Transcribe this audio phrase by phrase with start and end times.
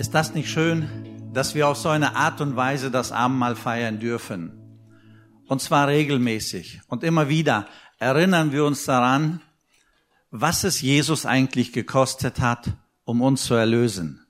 [0.00, 0.88] Ist das nicht schön,
[1.34, 4.50] dass wir auf so eine Art und Weise das Abendmahl feiern dürfen?
[5.46, 6.80] Und zwar regelmäßig.
[6.88, 7.66] Und immer wieder
[7.98, 9.42] erinnern wir uns daran,
[10.30, 12.70] was es Jesus eigentlich gekostet hat,
[13.04, 14.24] um uns zu erlösen.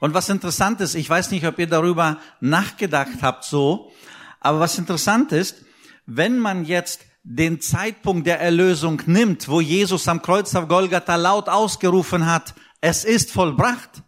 [0.00, 3.90] Und was interessant ist, ich weiß nicht, ob ihr darüber nachgedacht habt so,
[4.38, 5.64] aber was interessant ist,
[6.04, 11.48] wenn man jetzt den Zeitpunkt der Erlösung nimmt, wo Jesus am Kreuz auf Golgatha laut
[11.48, 14.02] ausgerufen hat, es ist vollbracht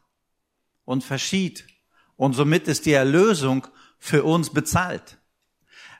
[0.84, 1.66] und verschied.
[2.16, 3.66] Und somit ist die Erlösung
[3.98, 5.18] für uns bezahlt.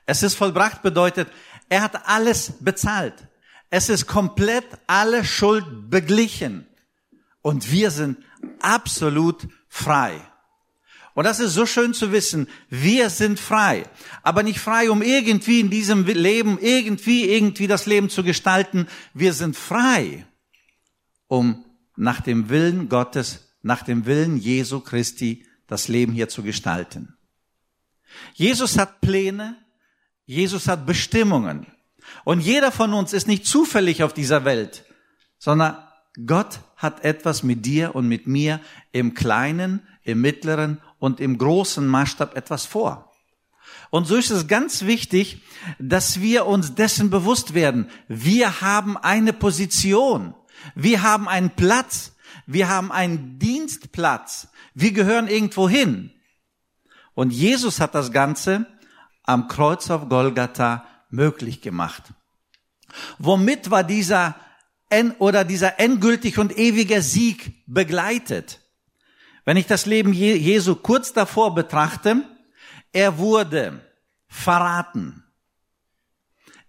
[0.05, 1.29] Es ist vollbracht bedeutet,
[1.69, 3.27] er hat alles bezahlt.
[3.69, 6.67] Es ist komplett alle Schuld beglichen.
[7.41, 8.17] Und wir sind
[8.59, 10.21] absolut frei.
[11.15, 12.47] Und das ist so schön zu wissen.
[12.69, 13.85] Wir sind frei.
[14.21, 18.87] Aber nicht frei, um irgendwie in diesem Leben, irgendwie, irgendwie das Leben zu gestalten.
[19.13, 20.27] Wir sind frei,
[21.27, 27.17] um nach dem Willen Gottes, nach dem Willen Jesu Christi das Leben hier zu gestalten.
[28.35, 29.57] Jesus hat Pläne.
[30.27, 31.65] Jesus hat Bestimmungen.
[32.23, 34.85] Und jeder von uns ist nicht zufällig auf dieser Welt,
[35.39, 35.77] sondern
[36.27, 41.87] Gott hat etwas mit dir und mit mir im kleinen, im mittleren und im großen
[41.87, 43.11] Maßstab etwas vor.
[43.89, 45.41] Und so ist es ganz wichtig,
[45.79, 47.89] dass wir uns dessen bewusst werden.
[48.07, 50.35] Wir haben eine Position.
[50.75, 52.14] Wir haben einen Platz.
[52.45, 54.47] Wir haben einen Dienstplatz.
[54.73, 56.11] Wir gehören irgendwo hin.
[57.13, 58.65] Und Jesus hat das Ganze
[59.23, 62.03] am Kreuz auf Golgatha möglich gemacht.
[63.17, 64.35] Womit war dieser
[65.19, 68.61] oder dieser endgültig und ewige Sieg begleitet?
[69.43, 72.23] Wenn ich das Leben Jesu kurz davor betrachte,
[72.91, 73.81] er wurde
[74.27, 75.23] verraten.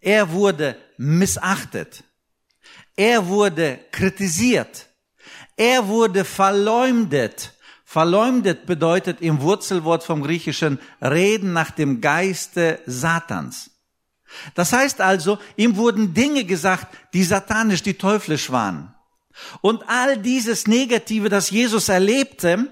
[0.01, 2.05] Er wurde missachtet.
[2.97, 4.89] Er wurde kritisiert.
[5.57, 7.53] Er wurde verleumdet.
[7.85, 13.71] Verleumdet bedeutet im Wurzelwort vom Griechischen Reden nach dem Geiste Satans.
[14.55, 18.95] Das heißt also, ihm wurden Dinge gesagt, die satanisch, die teuflisch waren.
[19.61, 22.69] Und all dieses Negative, das Jesus erlebte,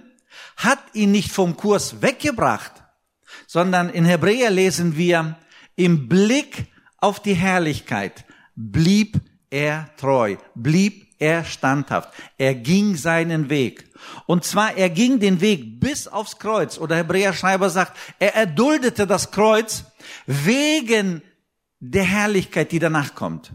[0.56, 2.73] hat ihn nicht vom Kurs weggebracht,
[3.47, 5.37] sondern in Hebräer lesen wir,
[5.77, 6.67] im Blick
[6.99, 8.25] auf die Herrlichkeit
[8.56, 12.13] blieb er treu, blieb er standhaft.
[12.39, 13.91] Er ging seinen Weg.
[14.27, 16.79] Und zwar, er ging den Weg bis aufs Kreuz.
[16.79, 19.85] Oder Hebräer-Schreiber sagt, er erduldete das Kreuz
[20.27, 21.23] wegen
[21.81, 23.53] der Herrlichkeit, die danach kommt.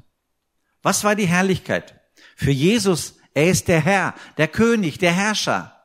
[0.81, 2.00] Was war die Herrlichkeit?
[2.36, 5.75] Für Jesus, er ist der Herr, der König, der Herrscher.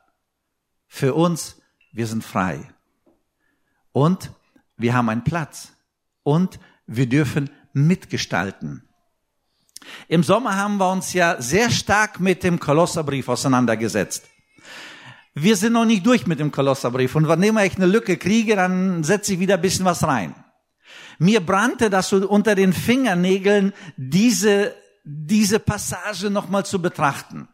[0.87, 2.59] Für uns, wir sind frei.
[3.91, 4.31] Und
[4.77, 5.73] wir haben einen Platz.
[6.23, 8.87] Und wir dürfen mitgestalten.
[10.07, 14.25] Im Sommer haben wir uns ja sehr stark mit dem Kolosserbrief auseinandergesetzt.
[15.33, 18.55] Wir sind noch nicht durch mit dem Kolosserbrief und wenn immer ich eine Lücke kriege,
[18.55, 20.33] dann setze ich wieder ein bisschen was rein.
[21.19, 24.73] Mir brannte das unter den Fingernägeln, diese
[25.05, 27.47] diese Passage nochmal zu betrachten.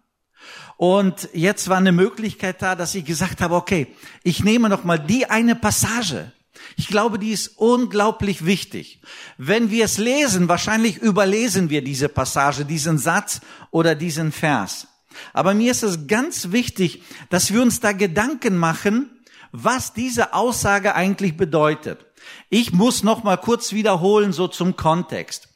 [0.78, 3.94] Und jetzt war eine Möglichkeit da, dass ich gesagt habe, okay,
[4.24, 6.32] ich nehme nochmal die eine Passage.
[6.76, 9.02] Ich glaube, die ist unglaublich wichtig.
[9.38, 13.42] Wenn wir es lesen, wahrscheinlich überlesen wir diese Passage, diesen Satz
[13.72, 14.88] oder diesen Vers.
[15.34, 19.10] Aber mir ist es ganz wichtig, dass wir uns da Gedanken machen,
[19.52, 22.06] was diese Aussage eigentlich bedeutet.
[22.50, 25.50] Ich muss noch mal kurz wiederholen, so zum Kontext.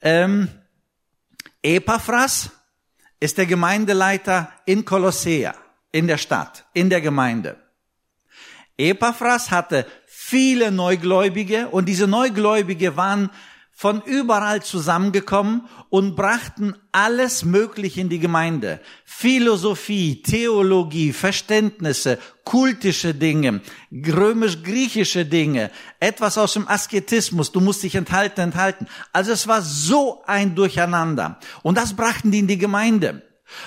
[0.00, 0.48] Ähm,
[1.62, 2.50] Epaphras
[3.20, 5.54] ist der Gemeindeleiter in Kolossea,
[5.92, 7.56] in der Stadt, in der Gemeinde.
[8.76, 9.86] Epaphras hatte
[10.32, 13.28] viele Neugläubige und diese Neugläubige waren
[13.70, 18.80] von überall zusammengekommen und brachten alles Mögliche in die Gemeinde.
[19.04, 23.60] Philosophie, Theologie, Verständnisse, kultische Dinge,
[23.92, 25.70] römisch-griechische Dinge,
[26.00, 28.86] etwas aus dem Asketismus, du musst dich enthalten, enthalten.
[29.12, 31.38] Also es war so ein Durcheinander.
[31.62, 33.20] Und das brachten die in die Gemeinde.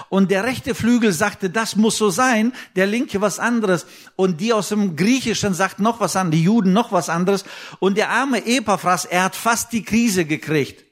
[0.10, 3.86] Und der rechte Flügel sagte, das muss so sein, der linke was anderes.
[4.16, 7.46] Und die aus dem Griechischen sagt noch was an, die Juden noch was anderes.
[7.80, 10.86] Und der arme Epaphras, er hat fast die Krise gekriegt.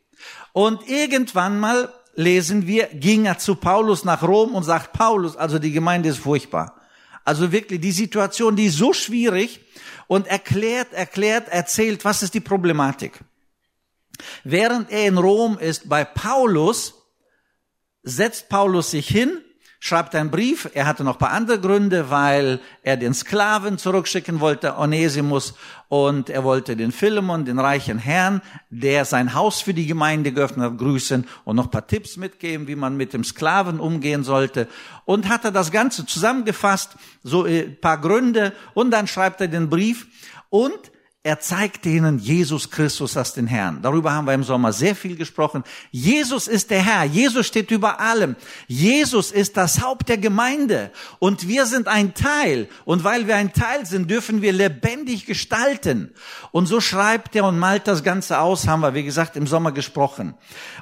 [0.51, 5.59] Und irgendwann mal lesen wir, ging er zu Paulus nach Rom und sagt, Paulus, also
[5.59, 6.79] die Gemeinde ist furchtbar.
[7.25, 9.61] Also wirklich, die Situation, die ist so schwierig
[10.07, 13.19] und erklärt, erklärt, erzählt, was ist die Problematik.
[14.43, 16.93] Während er in Rom ist bei Paulus,
[18.03, 19.39] setzt Paulus sich hin,
[19.79, 20.69] schreibt einen Brief.
[20.73, 25.55] Er hatte noch ein paar andere Gründe, weil er den Sklaven zurückschicken wollte, Onesimus,
[25.89, 30.71] und er wollte den Philemon, den reichen Herrn, der sein Haus für die Gemeinde geöffnet
[30.71, 34.69] hat, grüßen und noch ein paar Tipps mitgeben, wie man mit dem Sklaven umgehen sollte.
[35.03, 39.69] Und hat er das Ganze zusammengefasst, so ein paar Gründe, und dann schreibt er den
[39.69, 40.07] Brief
[40.49, 40.92] und
[41.25, 43.81] er zeigt ihnen Jesus Christus als den Herrn.
[43.81, 45.63] Darüber haben wir im Sommer sehr viel gesprochen.
[45.89, 47.05] Jesus ist der Herr.
[47.05, 48.35] Jesus steht über allem.
[48.67, 50.91] Jesus ist das Haupt der Gemeinde.
[51.19, 52.67] Und wir sind ein Teil.
[52.83, 56.11] Und weil wir ein Teil sind, dürfen wir lebendig gestalten.
[56.51, 59.71] Und so schreibt er und malt das Ganze aus, haben wir, wie gesagt, im Sommer
[59.71, 60.33] gesprochen.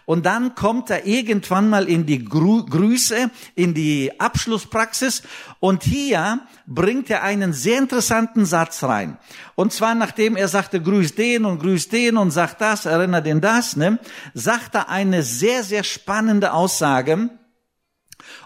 [0.05, 5.21] Und dann kommt er irgendwann mal in die Grüße, in die Abschlusspraxis.
[5.61, 9.19] Und hier bringt er einen sehr interessanten Satz rein.
[9.53, 13.41] Und zwar nachdem er sagte, grüß den und grüß den und sagt das, erinnert den
[13.41, 13.99] das, ne,
[14.33, 17.29] sagt er eine sehr, sehr spannende Aussage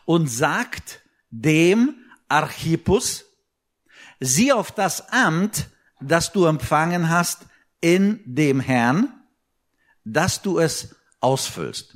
[0.03, 1.95] und sagt dem
[2.27, 3.23] Archippus,
[4.19, 5.69] sieh auf das Amt,
[6.01, 7.45] das du empfangen hast
[7.79, 9.13] in dem Herrn,
[10.03, 11.94] dass du es ausfüllst.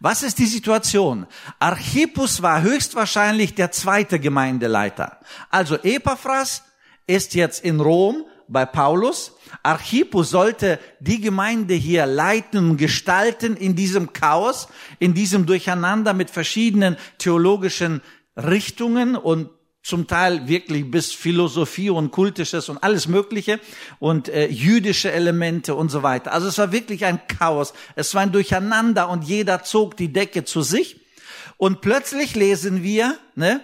[0.00, 1.26] Was ist die Situation?
[1.58, 5.18] Archippus war höchstwahrscheinlich der zweite Gemeindeleiter.
[5.50, 6.62] Also Epaphras
[7.06, 9.32] ist jetzt in Rom bei Paulus.
[9.62, 14.68] Archippus sollte die Gemeinde hier leiten und gestalten in diesem Chaos,
[14.98, 18.02] in diesem Durcheinander mit verschiedenen theologischen
[18.36, 19.50] Richtungen und
[19.82, 23.60] zum Teil wirklich bis Philosophie und Kultisches und alles Mögliche
[23.98, 26.32] und äh, jüdische Elemente und so weiter.
[26.32, 27.72] Also es war wirklich ein Chaos.
[27.96, 31.00] Es war ein Durcheinander und jeder zog die Decke zu sich.
[31.56, 33.60] Und plötzlich lesen wir, ne,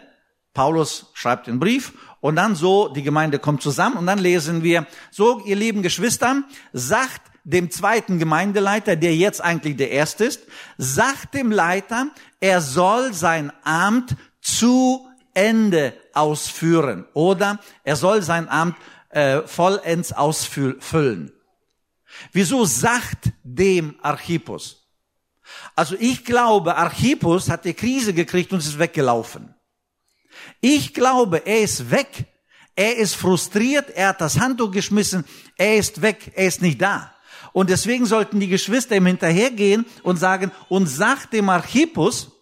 [0.55, 4.87] Paulus schreibt den Brief und dann so, die Gemeinde kommt zusammen und dann lesen wir,
[5.11, 6.43] so, ihr lieben Geschwister,
[6.73, 10.43] sagt dem zweiten Gemeindeleiter, der jetzt eigentlich der erste ist,
[10.79, 12.09] sagt dem Leiter,
[12.41, 18.77] er soll sein Amt zu Ende ausführen oder er soll sein Amt
[19.11, 21.33] äh, vollends ausfüllen.
[22.33, 24.89] Wieso sagt dem Archippus?
[25.75, 29.55] Also ich glaube, Archippus hat die Krise gekriegt und ist weggelaufen.
[30.61, 32.27] Ich glaube, er ist weg.
[32.79, 35.25] Er ist frustriert, er hat das Handtuch geschmissen,
[35.57, 37.11] er ist weg, er ist nicht da.
[37.55, 42.33] Und deswegen sollten die Geschwister ihm hinterhergehen und sagen, und sagt dem Archippus,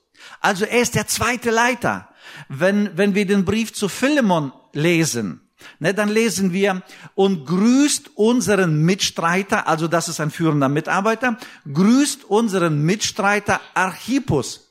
[0.40, 2.08] also er ist der zweite Leiter.
[2.48, 5.40] Wenn, wenn wir den Brief zu Philemon lesen,
[5.78, 6.82] ne, dann lesen wir,
[7.14, 11.38] und grüßt unseren Mitstreiter, also das ist ein führender Mitarbeiter,
[11.72, 14.64] grüßt unseren Mitstreiter Archippus.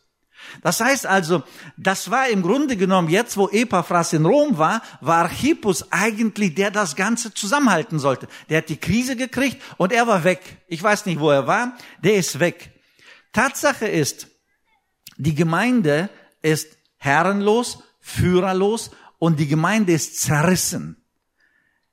[0.62, 1.44] Das heißt also,
[1.78, 6.70] das war im Grunde genommen, jetzt wo Epaphras in Rom war, war Archippus eigentlich der
[6.70, 8.28] das Ganze zusammenhalten sollte.
[8.50, 10.42] Der hat die Krise gekriegt und er war weg.
[10.68, 12.72] Ich weiß nicht, wo er war, der ist weg.
[13.32, 14.28] Tatsache ist,
[15.18, 16.10] die Gemeinde
[16.42, 20.98] ist herrenlos, führerlos und die Gemeinde ist zerrissen.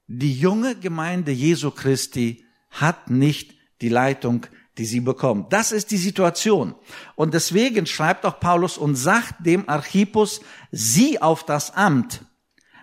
[0.07, 4.47] Die junge Gemeinde Jesu Christi hat nicht die Leitung
[4.81, 5.53] die sie bekommt.
[5.53, 6.75] Das ist die Situation.
[7.15, 10.41] Und deswegen schreibt auch Paulus und sagt dem Archippus,
[10.71, 12.25] sieh auf das Amt,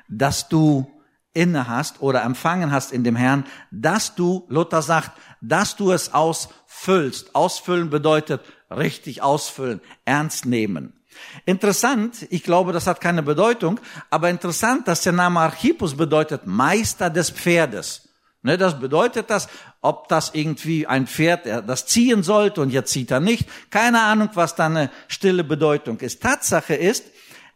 [0.08, 0.86] das du
[1.34, 6.14] inne hast oder empfangen hast in dem Herrn, dass du, Luther sagt, dass du es
[6.14, 7.34] ausfüllst.
[7.34, 10.97] Ausfüllen bedeutet richtig ausfüllen, ernst nehmen.
[11.46, 13.80] Interessant, ich glaube, das hat keine Bedeutung,
[14.10, 18.08] aber interessant, dass der Name Archippus bedeutet Meister des Pferdes.
[18.44, 19.50] Ne, das bedeutet das,
[19.82, 23.48] ob das irgendwie ein Pferd, das ziehen sollte und jetzt zieht er nicht.
[23.72, 26.22] Keine Ahnung, was da eine stille Bedeutung ist.
[26.22, 27.06] Tatsache ist,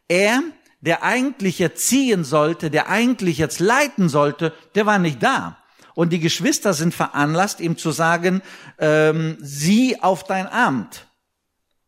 [0.08, 0.42] er,
[0.82, 5.58] der eigentlich jetzt ziehen sollte, der eigentlich jetzt leiten sollte, der war nicht da.
[5.94, 8.42] Und die Geschwister sind veranlasst, ihm zu sagen,
[8.80, 11.06] ähm, sieh auf dein Amt,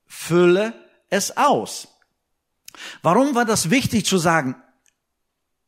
[0.06, 0.74] fülle
[1.14, 1.88] es aus.
[3.02, 4.56] Warum war das wichtig zu sagen,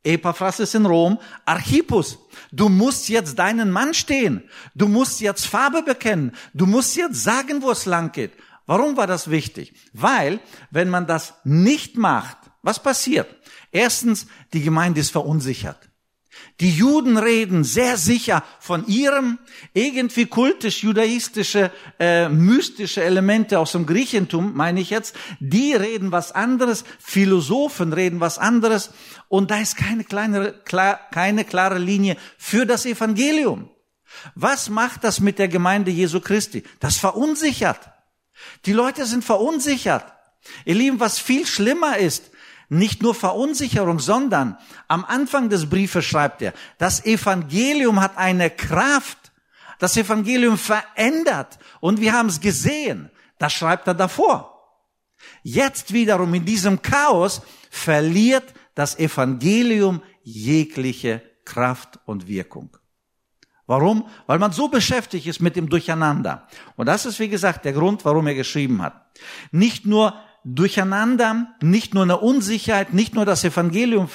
[0.04, 2.20] Epaphras ist in Rom, Archippus,
[2.52, 7.62] du musst jetzt deinen Mann stehen, du musst jetzt Farbe bekennen, du musst jetzt sagen,
[7.62, 8.34] wo es lang geht.
[8.68, 9.74] Warum war das wichtig?
[9.94, 10.40] Weil,
[10.72, 13.28] wenn man das nicht macht, was passiert?
[13.72, 15.90] Erstens, die Gemeinde ist verunsichert.
[16.62, 19.40] Die Juden reden sehr sicher von ihrem
[19.74, 21.70] irgendwie kultisch-judaistische,
[22.00, 25.16] äh, mystische Elemente aus dem Griechentum, meine ich jetzt.
[25.42, 28.92] Die reden was anderes, Philosophen reden was anderes
[29.28, 33.70] und da ist keine, kleine, klar, keine klare Linie für das Evangelium.
[34.34, 36.64] Was macht das mit der Gemeinde Jesu Christi?
[36.80, 37.82] Das verunsichert.
[38.66, 40.06] Die Leute sind verunsichert.
[40.64, 42.32] Ihr Lieben, was viel schlimmer ist,
[42.70, 44.58] nicht nur Verunsicherung, sondern
[44.88, 49.18] am Anfang des Briefes schreibt er, das Evangelium hat eine Kraft.
[49.80, 51.60] Das Evangelium verändert.
[51.82, 53.12] Und wir haben es gesehen.
[53.38, 54.56] Das schreibt er davor.
[55.44, 62.78] Jetzt wiederum in diesem Chaos verliert das Evangelium jegliche Kraft und Wirkung.
[63.68, 64.08] Warum?
[64.28, 66.48] Weil man so beschäftigt ist mit dem Durcheinander.
[66.76, 69.06] Und das ist, wie gesagt, der Grund, warum er geschrieben hat.
[69.52, 70.14] Nicht nur
[70.48, 74.10] Durcheinander, nicht nur eine Unsicherheit, nicht nur das Evangelium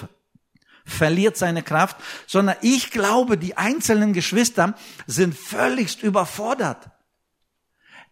[0.85, 1.97] verliert seine Kraft,
[2.27, 4.75] sondern ich glaube, die einzelnen Geschwister
[5.09, 6.91] sind völligst überfordert.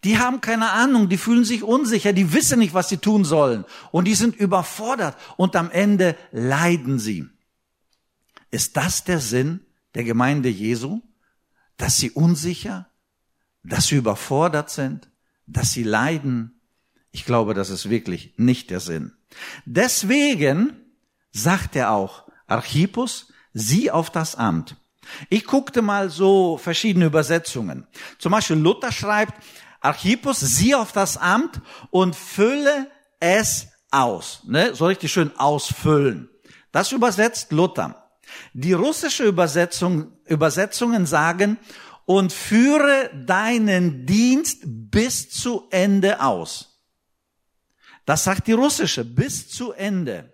[0.02, 3.64] Die haben keine Ahnung, die fühlen sich unsicher, die wissen nicht, was sie tun sollen
[3.92, 7.28] und die sind überfordert und am Ende leiden sie.
[8.50, 9.60] Ist das der Sinn
[9.94, 11.02] der Gemeinde Jesu?
[11.76, 12.88] Dass sie unsicher,
[13.62, 15.08] dass sie überfordert sind,
[15.46, 16.57] dass sie leiden?
[17.10, 19.12] Ich glaube, das ist wirklich nicht der Sinn.
[19.64, 20.76] Deswegen
[21.30, 24.76] sagt er auch, Archippus, sieh auf das Amt.
[25.30, 27.86] Ich guckte mal so verschiedene Übersetzungen.
[28.18, 29.34] Zum Beispiel Luther schreibt,
[29.80, 31.60] Archippus, sieh auf das Amt
[31.90, 34.40] und fülle es aus.
[34.44, 34.74] Ne?
[34.74, 36.28] So richtig schön ausfüllen.
[36.72, 38.10] Das übersetzt Luther.
[38.52, 41.58] Die russische Übersetzung, Übersetzungen sagen,
[42.04, 46.77] und führe deinen Dienst bis zu Ende aus.
[48.08, 50.32] Das sagt die russische, bis zu Ende.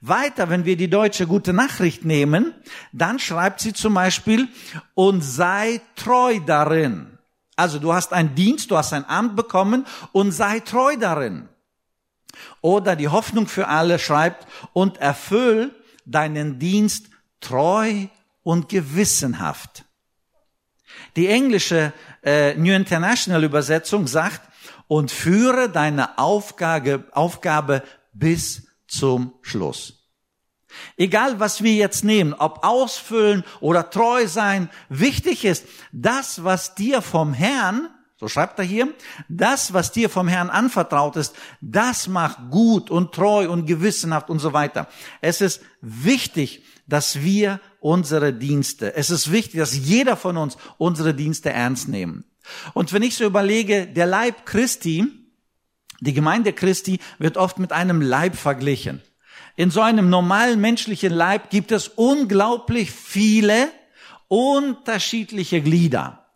[0.00, 2.54] Weiter, wenn wir die deutsche gute Nachricht nehmen,
[2.92, 4.46] dann schreibt sie zum Beispiel,
[4.94, 7.18] und sei treu darin.
[7.56, 11.48] Also du hast einen Dienst, du hast ein Amt bekommen und sei treu darin.
[12.60, 15.74] Oder die Hoffnung für alle schreibt, und erfüll
[16.04, 17.06] deinen Dienst
[17.40, 18.06] treu
[18.44, 19.86] und gewissenhaft.
[21.16, 24.40] Die englische äh, New International Übersetzung sagt,
[24.88, 29.96] und führe deine Aufgabe, Aufgabe bis zum Schluss.
[30.96, 37.02] Egal, was wir jetzt nehmen, ob ausfüllen oder treu sein, wichtig ist, das, was dir
[37.02, 37.88] vom Herrn,
[38.18, 38.94] so schreibt er hier,
[39.28, 44.38] das, was dir vom Herrn anvertraut ist, das macht gut und treu und gewissenhaft und
[44.38, 44.88] so weiter.
[45.20, 51.14] Es ist wichtig, dass wir unsere Dienste, es ist wichtig, dass jeder von uns unsere
[51.14, 52.24] Dienste ernst nehmen.
[52.74, 55.06] Und wenn ich so überlege, der Leib Christi,
[56.00, 59.02] die Gemeinde Christi wird oft mit einem Leib verglichen.
[59.56, 63.68] In so einem normalen menschlichen Leib gibt es unglaublich viele
[64.28, 66.26] unterschiedliche Glieder.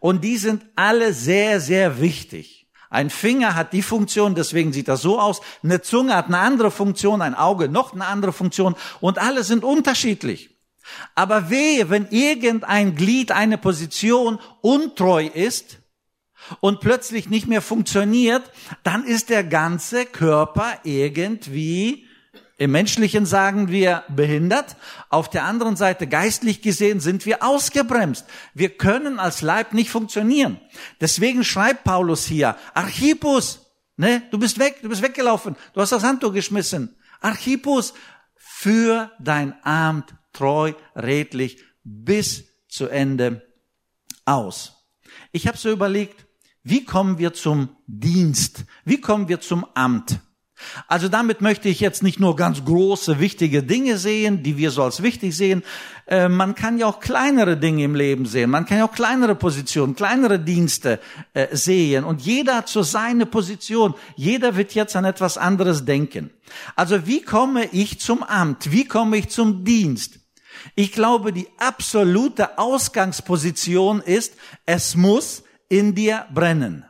[0.00, 2.68] Und die sind alle sehr, sehr wichtig.
[2.90, 5.40] Ein Finger hat die Funktion, deswegen sieht das so aus.
[5.62, 9.62] Eine Zunge hat eine andere Funktion, ein Auge noch eine andere Funktion und alle sind
[9.62, 10.57] unterschiedlich.
[11.14, 15.78] Aber wehe, wenn irgendein Glied, eine Position untreu ist
[16.60, 18.50] und plötzlich nicht mehr funktioniert,
[18.82, 22.08] dann ist der ganze Körper irgendwie
[22.60, 24.74] im Menschlichen sagen wir behindert.
[25.10, 28.26] Auf der anderen Seite geistlich gesehen sind wir ausgebremst.
[28.52, 30.60] Wir können als Leib nicht funktionieren.
[31.00, 33.60] Deswegen schreibt Paulus hier, Archippus,
[33.96, 36.96] ne, du bist weg, du bist weggelaufen, du hast das Handtuch geschmissen.
[37.20, 37.94] Archippus,
[38.34, 43.42] für dein Amt treu, redlich bis zu Ende
[44.24, 44.72] aus.
[45.32, 46.26] Ich habe so überlegt,
[46.62, 48.64] wie kommen wir zum Dienst?
[48.84, 50.20] Wie kommen wir zum Amt?
[50.88, 54.82] Also damit möchte ich jetzt nicht nur ganz große, wichtige Dinge sehen, die wir so
[54.82, 55.62] als wichtig sehen.
[56.06, 58.50] Äh, man kann ja auch kleinere Dinge im Leben sehen.
[58.50, 60.98] Man kann ja auch kleinere Positionen, kleinere Dienste
[61.32, 62.04] äh, sehen.
[62.04, 63.94] Und jeder hat so seine Position.
[64.16, 66.30] Jeder wird jetzt an etwas anderes denken.
[66.74, 68.72] Also wie komme ich zum Amt?
[68.72, 70.18] Wie komme ich zum Dienst?
[70.74, 74.34] Ich glaube, die absolute Ausgangsposition ist,
[74.66, 76.84] es muss in dir brennen.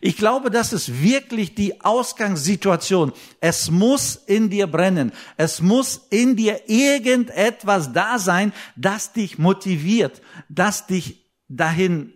[0.00, 3.12] Ich glaube, das ist wirklich die Ausgangssituation.
[3.40, 5.12] Es muss in dir brennen.
[5.36, 12.12] Es muss in dir irgendetwas da sein, das dich motiviert, das dich dahin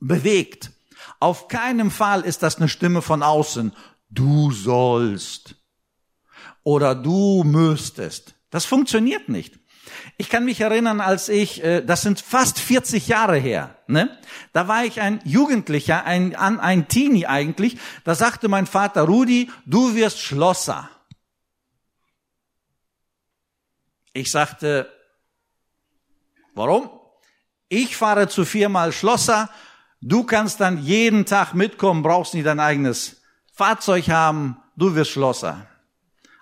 [0.00, 0.70] bewegt.
[1.20, 3.72] Auf keinen Fall ist das eine Stimme von außen.
[4.10, 5.56] Du sollst.
[6.62, 8.34] Oder du müsstest.
[8.50, 9.58] Das funktioniert nicht.
[10.16, 14.18] Ich kann mich erinnern, als ich, äh, das sind fast 40 Jahre her, ne?
[14.52, 19.94] da war ich ein Jugendlicher, ein, ein Teenie eigentlich, da sagte mein Vater, Rudi, du
[19.94, 20.90] wirst Schlosser.
[24.12, 24.92] Ich sagte,
[26.54, 26.90] warum?
[27.68, 29.50] Ich fahre zu viermal Schlosser,
[30.00, 35.66] du kannst dann jeden Tag mitkommen, brauchst nicht dein eigenes Fahrzeug haben, du wirst Schlosser.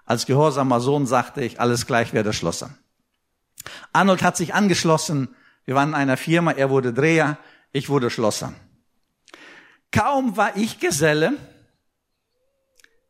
[0.07, 2.71] Als gehorsamer Sohn sagte ich, alles gleich werde Schlosser.
[3.93, 5.35] Arnold hat sich angeschlossen.
[5.65, 7.39] Wir waren in einer Firma, er wurde Dreher,
[7.73, 8.55] ich wurde Schlosser.
[9.91, 11.35] Kaum war ich Geselle,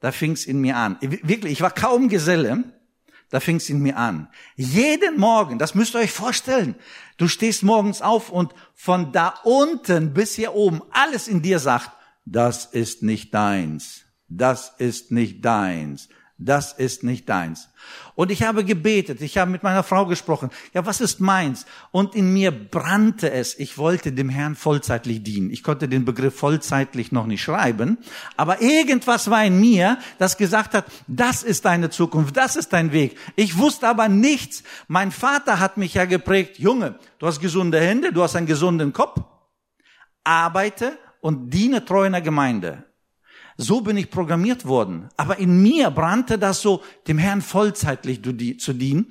[0.00, 0.96] da fing's in mir an.
[1.00, 2.64] Wirklich, ich war kaum Geselle,
[3.28, 4.28] da fing's in mir an.
[4.54, 6.76] Jeden Morgen, das müsst ihr euch vorstellen,
[7.18, 11.90] du stehst morgens auf und von da unten bis hier oben alles in dir sagt,
[12.24, 14.04] das ist nicht deins.
[14.28, 16.08] das ist nicht deins.
[16.38, 17.70] Das ist nicht deins.
[18.14, 20.50] Und ich habe gebetet, ich habe mit meiner Frau gesprochen.
[20.74, 21.64] Ja, was ist meins?
[21.92, 23.58] Und in mir brannte es.
[23.58, 25.50] Ich wollte dem Herrn vollzeitlich dienen.
[25.50, 27.96] Ich konnte den Begriff vollzeitlich noch nicht schreiben.
[28.36, 32.92] Aber irgendwas war in mir, das gesagt hat, das ist deine Zukunft, das ist dein
[32.92, 33.16] Weg.
[33.34, 34.62] Ich wusste aber nichts.
[34.88, 38.92] Mein Vater hat mich ja geprägt, Junge, du hast gesunde Hände, du hast einen gesunden
[38.92, 39.22] Kopf.
[40.22, 42.84] Arbeite und diene treu in der Gemeinde.
[43.56, 45.08] So bin ich programmiert worden.
[45.16, 48.20] Aber in mir brannte das so, dem Herrn vollzeitlich
[48.58, 49.06] zu dienen.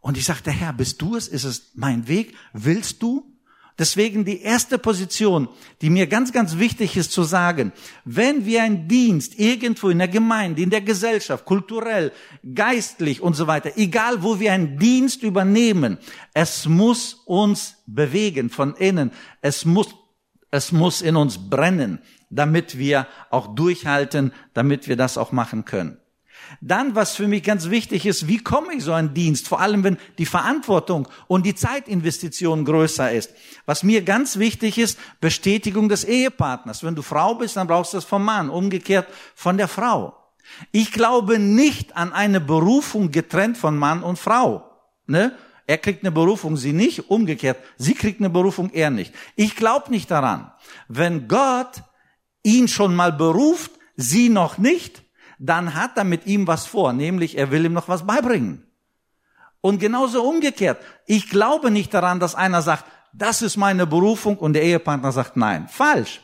[0.00, 1.28] Und ich sagte, Herr, bist du es?
[1.28, 2.34] Ist es mein Weg?
[2.52, 3.32] Willst du?
[3.78, 5.48] Deswegen die erste Position,
[5.80, 7.72] die mir ganz, ganz wichtig ist zu sagen,
[8.04, 12.12] wenn wir einen Dienst irgendwo in der Gemeinde, in der Gesellschaft, kulturell,
[12.54, 15.98] geistlich und so weiter, egal wo wir einen Dienst übernehmen,
[16.34, 19.10] es muss uns bewegen von innen.
[19.40, 19.88] Es muss,
[20.52, 21.98] es muss in uns brennen
[22.32, 25.98] damit wir auch durchhalten, damit wir das auch machen können.
[26.60, 29.48] Dann, was für mich ganz wichtig ist, wie komme ich so einen Dienst?
[29.48, 33.30] Vor allem, wenn die Verantwortung und die Zeitinvestition größer ist.
[33.64, 36.82] Was mir ganz wichtig ist, Bestätigung des Ehepartners.
[36.82, 38.50] Wenn du Frau bist, dann brauchst du das vom Mann.
[38.50, 40.16] Umgekehrt von der Frau.
[40.72, 44.68] Ich glaube nicht an eine Berufung getrennt von Mann und Frau.
[45.06, 45.32] Ne?
[45.66, 47.10] Er kriegt eine Berufung, sie nicht.
[47.10, 49.14] Umgekehrt, sie kriegt eine Berufung, er nicht.
[49.36, 50.52] Ich glaube nicht daran.
[50.88, 51.82] Wenn Gott
[52.42, 55.02] ihn schon mal beruft, sie noch nicht,
[55.38, 58.66] dann hat er mit ihm was vor, nämlich er will ihm noch was beibringen.
[59.60, 60.82] Und genauso umgekehrt.
[61.06, 65.36] Ich glaube nicht daran, dass einer sagt, das ist meine Berufung und der Ehepartner sagt
[65.36, 65.68] nein.
[65.68, 66.20] Falsch.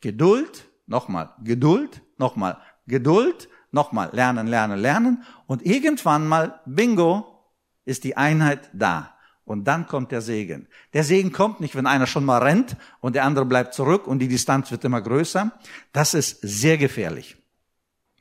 [0.00, 7.37] Geduld, nochmal, Geduld, nochmal, Geduld, nochmal, lernen, lernen, lernen und irgendwann mal, bingo,
[7.88, 9.14] ist die Einheit da.
[9.44, 10.68] Und dann kommt der Segen.
[10.92, 14.18] Der Segen kommt nicht, wenn einer schon mal rennt und der andere bleibt zurück und
[14.18, 15.52] die Distanz wird immer größer.
[15.92, 17.36] Das ist sehr gefährlich.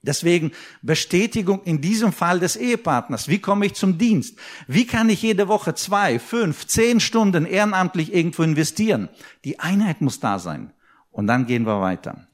[0.02, 3.28] Deswegen Bestätigung in diesem Fall des Ehepartners.
[3.28, 4.40] Wie komme ich zum Dienst?
[4.68, 9.10] Wie kann ich jede Woche zwei, fünf, zehn Stunden ehrenamtlich irgendwo investieren?
[9.44, 10.72] Die Einheit muss da sein.
[11.12, 12.27] Und dann gehen wir weiter.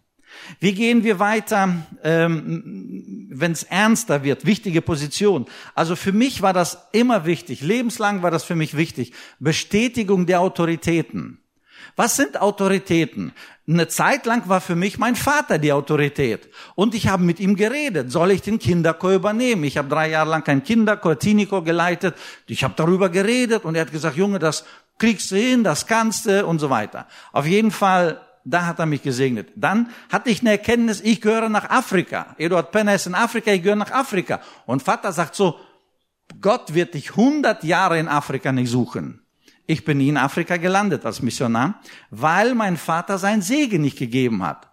[0.59, 4.45] Wie gehen wir weiter, ähm, wenn es ernster wird?
[4.45, 5.45] Wichtige Position.
[5.75, 7.61] Also für mich war das immer wichtig.
[7.61, 9.13] Lebenslang war das für mich wichtig.
[9.39, 11.39] Bestätigung der Autoritäten.
[11.95, 13.33] Was sind Autoritäten?
[13.67, 16.49] Eine Zeit lang war für mich mein Vater die Autorität.
[16.75, 18.11] Und ich habe mit ihm geredet.
[18.11, 19.63] Soll ich den Kinderchor übernehmen?
[19.63, 22.15] Ich habe drei Jahre lang kein Kinderchor, Teenie-Chor geleitet.
[22.47, 24.65] Ich habe darüber geredet und er hat gesagt, Junge, das
[24.97, 27.07] kriegst du hin, das kannst du und so weiter.
[27.31, 29.49] Auf jeden Fall da hat er mich gesegnet.
[29.55, 32.35] Dann hatte ich eine Erkenntnis, ich gehöre nach Afrika.
[32.37, 34.41] Eduard Penner ist in Afrika, ich gehöre nach Afrika.
[34.65, 35.57] Und Vater sagt so,
[36.41, 39.21] Gott wird dich 100 Jahre in Afrika nicht suchen.
[39.65, 41.79] Ich bin nie in Afrika gelandet als Missionar,
[42.09, 44.69] weil mein Vater sein Segen nicht gegeben hat.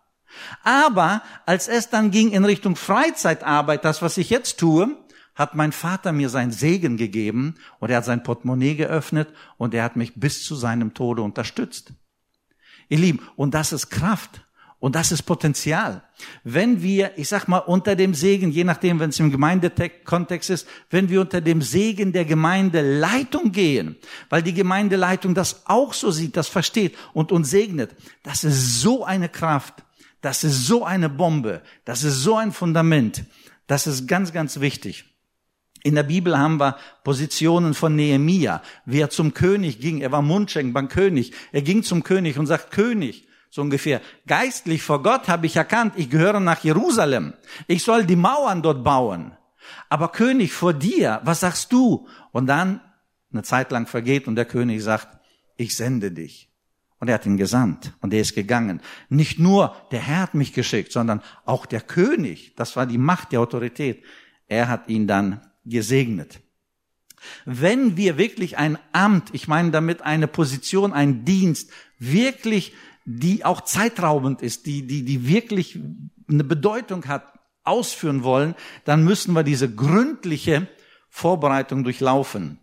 [0.62, 4.96] Aber als es dann ging in Richtung Freizeitarbeit, das was ich jetzt tue,
[5.34, 9.84] hat mein Vater mir sein Segen gegeben und er hat sein Portemonnaie geöffnet und er
[9.84, 11.92] hat mich bis zu seinem Tode unterstützt.
[12.90, 14.42] Ihr Lieben, und das ist Kraft.
[14.80, 16.02] Und das ist Potenzial.
[16.42, 20.66] Wenn wir, ich sag mal, unter dem Segen, je nachdem, wenn es im Gemeindekontext ist,
[20.88, 23.96] wenn wir unter dem Segen der Gemeindeleitung gehen,
[24.30, 29.04] weil die Gemeindeleitung das auch so sieht, das versteht und uns segnet, das ist so
[29.04, 29.84] eine Kraft,
[30.22, 33.24] das ist so eine Bombe, das ist so ein Fundament,
[33.66, 35.09] das ist ganz, ganz wichtig.
[35.82, 40.00] In der Bibel haben wir Positionen von Nehemia, wie er zum König ging.
[40.00, 41.32] Er war Mundschenk beim König.
[41.52, 45.94] Er ging zum König und sagt, König, so ungefähr, geistlich vor Gott habe ich erkannt,
[45.96, 47.32] ich gehöre nach Jerusalem.
[47.66, 49.32] Ich soll die Mauern dort bauen.
[49.88, 52.06] Aber König, vor dir, was sagst du?
[52.32, 52.80] Und dann
[53.32, 55.18] eine Zeit lang vergeht und der König sagt,
[55.56, 56.48] ich sende dich.
[56.98, 58.82] Und er hat ihn gesandt und er ist gegangen.
[59.08, 63.32] Nicht nur der Herr hat mich geschickt, sondern auch der König, das war die Macht,
[63.32, 64.04] die Autorität.
[64.46, 66.40] Er hat ihn dann gesegnet.
[67.44, 72.72] Wenn wir wirklich ein Amt, ich meine damit eine Position, ein Dienst, wirklich,
[73.04, 75.78] die auch zeitraubend ist, die, die, die wirklich
[76.28, 80.66] eine Bedeutung hat, ausführen wollen, dann müssen wir diese gründliche
[81.10, 82.58] Vorbereitung durchlaufen.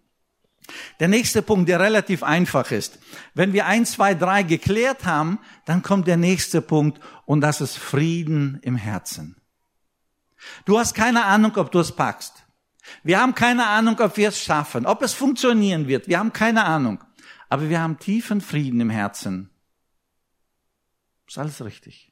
[1.00, 3.00] Der nächste Punkt, der relativ einfach ist.
[3.34, 7.78] Wenn wir eins, zwei, drei geklärt haben, dann kommt der nächste Punkt und das ist
[7.78, 9.38] Frieden im Herzen.
[10.66, 12.47] Du hast keine Ahnung, ob du es packst.
[13.04, 16.08] Wir haben keine Ahnung, ob wir es schaffen, ob es funktionieren wird.
[16.08, 17.04] Wir haben keine Ahnung.
[17.50, 19.50] Aber wir haben tiefen Frieden im Herzen.
[21.28, 22.12] Ist alles richtig.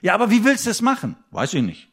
[0.00, 1.16] Ja, aber wie willst du es machen?
[1.30, 1.92] Weiß ich nicht.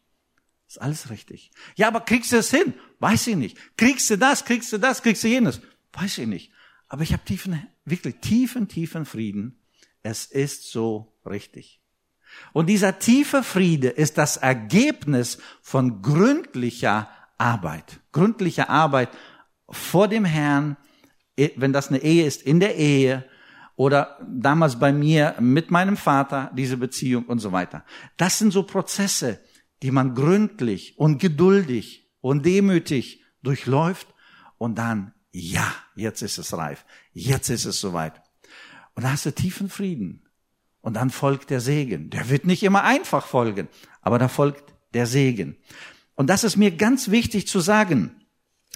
[0.67, 1.51] Ist alles richtig.
[1.75, 2.73] Ja, aber kriegst du es hin?
[2.99, 3.57] Weiß ich nicht.
[3.77, 4.45] Kriegst du das?
[4.45, 5.01] Kriegst du das?
[5.01, 5.61] Kriegst du jenes?
[5.93, 6.51] Weiß ich nicht.
[6.87, 9.59] Aber ich habe tiefen, wirklich tiefen, tiefen Frieden.
[10.03, 11.81] Es ist so richtig.
[12.53, 17.99] Und dieser tiefe Friede ist das Ergebnis von gründlicher Arbeit.
[18.11, 19.09] Gründlicher Arbeit
[19.69, 20.77] vor dem Herrn,
[21.55, 23.25] wenn das eine Ehe ist, in der Ehe
[23.75, 27.83] oder damals bei mir mit meinem Vater, diese Beziehung und so weiter.
[28.17, 29.41] Das sind so Prozesse,
[29.83, 34.07] die man gründlich und geduldig und demütig durchläuft
[34.57, 38.21] und dann, ja, jetzt ist es reif, jetzt ist es soweit.
[38.95, 40.21] Und da hast du tiefen Frieden.
[40.81, 42.11] Und dann folgt der Segen.
[42.11, 43.67] Der wird nicht immer einfach folgen,
[44.01, 45.57] aber da folgt der Segen.
[46.15, 48.15] Und das ist mir ganz wichtig zu sagen.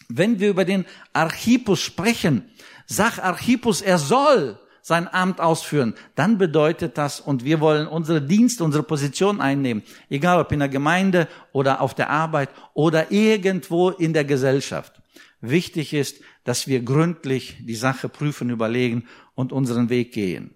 [0.08, 2.50] Wenn wir über den Archipus sprechen,
[2.86, 8.64] sag Archipus, er soll sein Amt ausführen, dann bedeutet das, und wir wollen unsere Dienste,
[8.64, 14.14] unsere Position einnehmen, egal ob in der Gemeinde oder auf der Arbeit oder irgendwo in
[14.14, 15.00] der Gesellschaft.
[15.42, 20.56] Wichtig ist, dass wir gründlich die Sache prüfen, überlegen und unseren Weg gehen.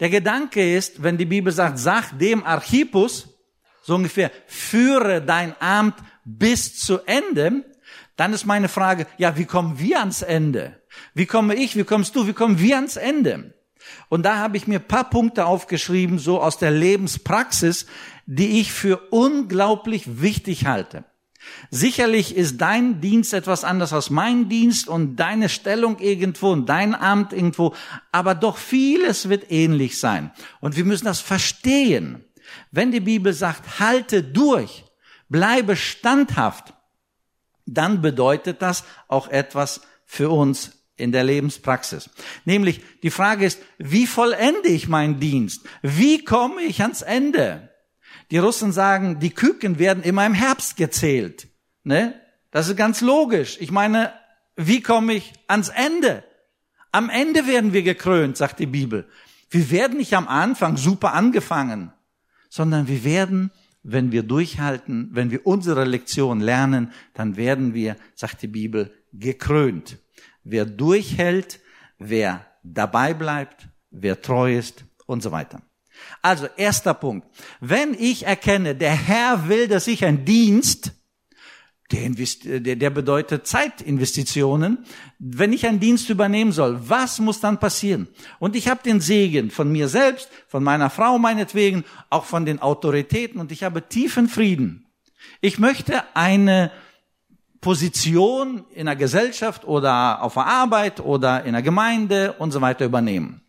[0.00, 3.28] Der Gedanke ist, wenn die Bibel sagt, sag dem Archipus,
[3.82, 7.64] so ungefähr, führe dein Amt bis zu Ende,
[8.16, 10.80] dann ist meine Frage, ja, wie kommen wir ans Ende?
[11.14, 13.54] Wie komme ich, wie kommst du, wie kommen wir ans Ende?
[14.08, 17.86] Und da habe ich mir paar Punkte aufgeschrieben, so aus der Lebenspraxis,
[18.26, 21.04] die ich für unglaublich wichtig halte.
[21.70, 26.94] Sicherlich ist dein Dienst etwas anders als mein Dienst und deine Stellung irgendwo und dein
[26.94, 27.74] Amt irgendwo,
[28.12, 30.32] aber doch vieles wird ähnlich sein.
[30.60, 32.24] Und wir müssen das verstehen.
[32.70, 34.84] Wenn die Bibel sagt, halte durch,
[35.30, 36.74] bleibe standhaft,
[37.64, 42.10] dann bedeutet das auch etwas für uns in der Lebenspraxis.
[42.44, 45.66] Nämlich die Frage ist, wie vollende ich meinen Dienst?
[45.80, 47.70] Wie komme ich ans Ende?
[48.30, 51.48] Die Russen sagen, die Küken werden immer im Herbst gezählt.
[51.84, 52.20] Ne?
[52.50, 53.56] Das ist ganz logisch.
[53.60, 54.12] Ich meine,
[54.56, 56.22] wie komme ich ans Ende?
[56.92, 59.08] Am Ende werden wir gekrönt, sagt die Bibel.
[59.48, 61.92] Wir werden nicht am Anfang super angefangen,
[62.48, 63.50] sondern wir werden,
[63.82, 69.98] wenn wir durchhalten, wenn wir unsere Lektion lernen, dann werden wir, sagt die Bibel, gekrönt.
[70.44, 71.60] Wer durchhält,
[71.98, 75.62] wer dabei bleibt, wer treu ist und so weiter.
[76.22, 77.26] Also erster Punkt.
[77.60, 80.92] Wenn ich erkenne, der Herr will, dass ich ein Dienst,
[81.92, 84.78] der, der, der bedeutet Zeitinvestitionen,
[85.18, 88.08] wenn ich einen Dienst übernehmen soll, was muss dann passieren?
[88.38, 92.60] Und ich habe den Segen von mir selbst, von meiner Frau meinetwegen, auch von den
[92.60, 94.86] Autoritäten und ich habe tiefen Frieden.
[95.40, 96.70] Ich möchte eine
[97.60, 102.86] Position in der Gesellschaft oder auf der Arbeit oder in der Gemeinde und so weiter
[102.86, 103.42] übernehmen.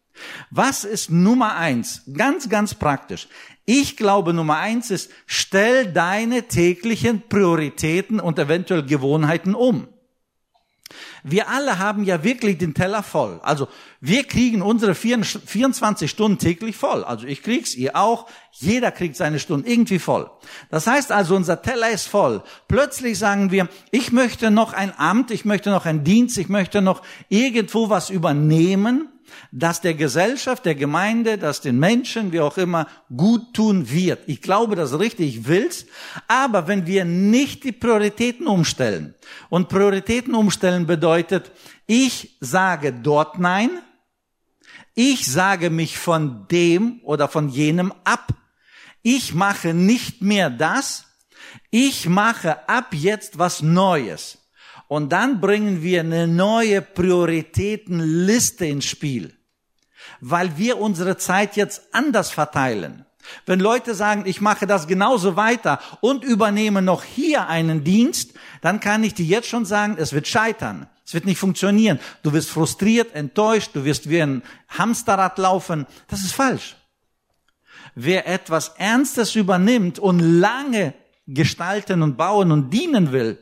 [0.50, 2.04] Was ist Nummer eins?
[2.14, 3.28] Ganz, ganz praktisch.
[3.66, 9.88] Ich glaube, Nummer eins ist, stell deine täglichen Prioritäten und eventuell Gewohnheiten um.
[11.24, 13.40] Wir alle haben ja wirklich den Teller voll.
[13.44, 13.68] Also
[14.00, 17.04] wir kriegen unsere 24 Stunden täglich voll.
[17.04, 18.28] Also ich krieg's, ihr auch.
[18.54, 20.30] Jeder kriegt seine Stunden irgendwie voll.
[20.70, 22.44] Das heißt also, unser Teller ist voll.
[22.68, 26.82] Plötzlich sagen wir, ich möchte noch ein Amt, ich möchte noch einen Dienst, ich möchte
[26.82, 29.08] noch irgendwo was übernehmen
[29.52, 34.24] das der Gesellschaft, der Gemeinde, das den Menschen, wie auch immer, gut tun wird.
[34.28, 35.86] Ich glaube, das richtig will's.
[36.28, 39.16] Aber wenn wir nicht die Prioritäten umstellen,
[39.50, 41.52] und Prioritäten umstellen bedeutet,
[41.88, 43.70] ich sage dort Nein,
[44.94, 48.34] ich sage mich von dem oder von jenem ab,
[49.02, 51.06] ich mache nicht mehr das,
[51.70, 54.41] ich mache ab jetzt was Neues.
[54.92, 59.34] Und dann bringen wir eine neue Prioritätenliste ins Spiel,
[60.20, 63.06] weil wir unsere Zeit jetzt anders verteilen.
[63.46, 68.82] Wenn Leute sagen, ich mache das genauso weiter und übernehme noch hier einen Dienst, dann
[68.82, 70.90] kann ich dir jetzt schon sagen, es wird scheitern.
[71.06, 71.98] Es wird nicht funktionieren.
[72.22, 75.88] Du wirst frustriert, enttäuscht, du wirst wie ein Hamsterrad laufen.
[76.10, 76.76] Das ist falsch.
[77.96, 80.94] Wer etwas Ernstes übernimmt und lange
[81.28, 83.38] gestalten und bauen und dienen will,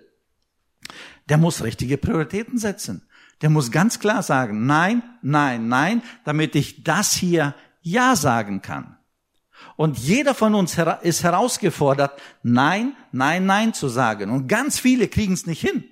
[1.29, 3.07] der muss richtige Prioritäten setzen.
[3.41, 8.97] Der muss ganz klar sagen, nein, nein, nein, damit ich das hier Ja sagen kann.
[9.75, 14.29] Und jeder von uns ist herausgefordert, nein, nein, nein zu sagen.
[14.29, 15.83] Und ganz viele kriegen es nicht hin.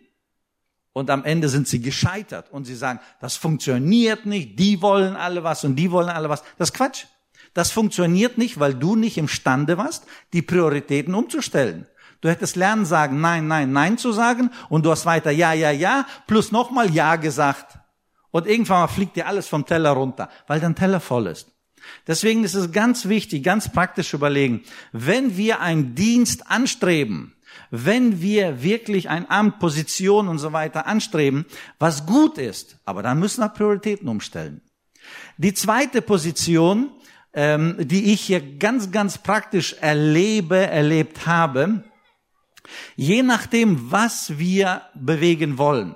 [0.92, 5.44] Und am Ende sind sie gescheitert und sie sagen, das funktioniert nicht, die wollen alle
[5.44, 6.44] was und die wollen alle was.
[6.58, 7.06] Das ist Quatsch.
[7.54, 11.88] Das funktioniert nicht, weil du nicht imstande warst, die Prioritäten umzustellen.
[12.22, 15.72] Du hättest lernen sagen, nein, nein, nein zu sagen und du hast weiter ja, ja,
[15.72, 17.78] ja, plus nochmal ja gesagt.
[18.32, 21.52] Und irgendwann mal fliegt dir alles vom Teller runter, weil dein Teller voll ist.
[22.06, 27.36] Deswegen ist es ganz wichtig, ganz praktisch überlegen, wenn wir einen Dienst anstreben,
[27.72, 31.46] wenn wir wirklich ein Amt, Position und so weiter anstreben,
[31.80, 34.62] was gut ist, aber dann müssen wir Prioritäten umstellen.
[35.38, 36.92] Die zweite Position
[37.38, 41.84] ähm, die ich hier ganz, ganz praktisch erlebe, erlebt habe.
[42.96, 45.96] Je nachdem, was wir bewegen wollen.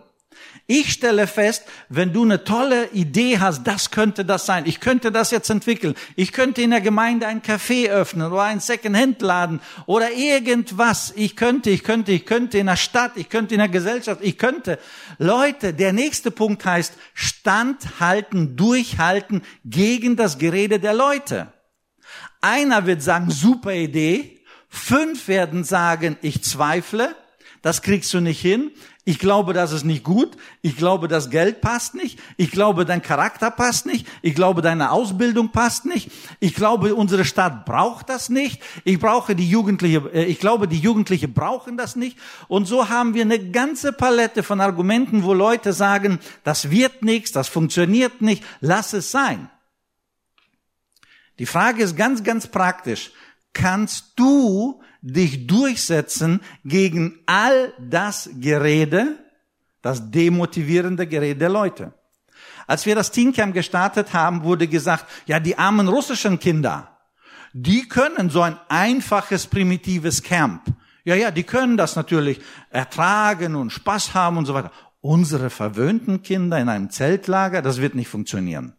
[0.74, 4.66] Ich stelle fest, wenn du eine tolle Idee hast, das könnte das sein.
[4.66, 5.96] Ich könnte das jetzt entwickeln.
[6.16, 11.12] Ich könnte in der Gemeinde ein Café öffnen oder einen Second-Hand-Laden oder irgendwas.
[11.18, 14.38] Ich könnte, ich könnte, ich könnte in der Stadt, ich könnte in der Gesellschaft, ich
[14.38, 14.80] könnte.
[15.18, 21.52] Leute, der nächste Punkt heißt standhalten, durchhalten gegen das Gerede der Leute.
[22.40, 24.41] Einer wird sagen, super Idee.
[24.74, 27.14] Fünf werden sagen, ich zweifle.
[27.62, 28.72] Das kriegst du nicht hin.
[29.04, 30.38] Ich glaube, das ist nicht gut.
[30.62, 32.18] Ich glaube, das Geld passt nicht.
[32.38, 34.08] Ich glaube, dein Charakter passt nicht.
[34.22, 36.10] Ich glaube, deine Ausbildung passt nicht.
[36.40, 38.62] Ich glaube, unsere Stadt braucht das nicht.
[38.86, 42.18] Ich brauche die Jugendliche, äh, ich glaube, die Jugendliche brauchen das nicht.
[42.48, 47.34] Und so haben wir eine ganze Palette von Argumenten, wo Leute sagen, das wird nichts,
[47.34, 49.50] das funktioniert nicht, lass es sein.
[51.40, 53.12] Die Frage ist ganz, ganz praktisch.
[53.54, 59.18] Kannst du dich durchsetzen gegen all das Gerede,
[59.82, 61.94] das demotivierende Gerede der Leute.
[62.68, 66.98] Als wir das Teencamp gestartet haben, wurde gesagt, ja, die armen russischen Kinder,
[67.54, 70.62] die können so ein einfaches, primitives Camp.
[71.04, 74.72] Ja, ja, die können das natürlich ertragen und Spaß haben und so weiter.
[75.02, 78.76] Unsere verwöhnten Kinder in einem Zeltlager, das wird nicht funktionieren.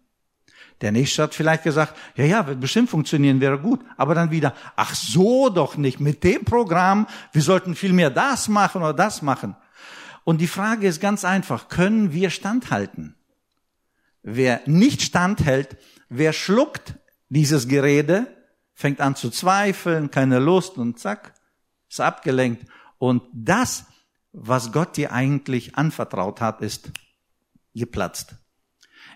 [0.82, 3.80] Der nächste hat vielleicht gesagt, ja, ja, wird bestimmt funktionieren, wäre gut.
[3.96, 8.48] Aber dann wieder, ach so doch nicht, mit dem Programm, wir sollten viel mehr das
[8.48, 9.56] machen oder das machen.
[10.24, 13.14] Und die Frage ist ganz einfach, können wir standhalten?
[14.22, 15.76] Wer nicht standhält,
[16.08, 16.94] wer schluckt
[17.28, 18.26] dieses Gerede,
[18.74, 21.34] fängt an zu zweifeln, keine Lust und zack,
[21.88, 22.66] ist abgelenkt.
[22.98, 23.84] Und das,
[24.32, 26.90] was Gott dir eigentlich anvertraut hat, ist
[27.74, 28.34] geplatzt.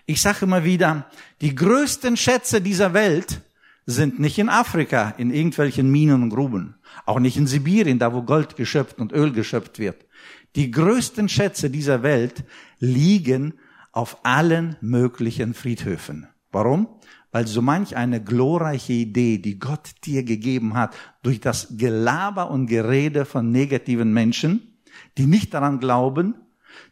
[0.09, 1.05] Ich sage immer wieder,
[1.41, 3.41] die größten Schätze dieser Welt
[3.85, 8.23] sind nicht in Afrika, in irgendwelchen Minen und Gruben, auch nicht in Sibirien, da wo
[8.23, 10.05] Gold geschöpft und Öl geschöpft wird.
[10.55, 12.45] Die größten Schätze dieser Welt
[12.79, 13.55] liegen
[13.91, 16.29] auf allen möglichen Friedhöfen.
[16.53, 16.87] Warum?
[17.33, 22.67] Weil so manch eine glorreiche Idee, die Gott dir gegeben hat, durch das Gelaber und
[22.67, 24.79] Gerede von negativen Menschen,
[25.17, 26.35] die nicht daran glauben,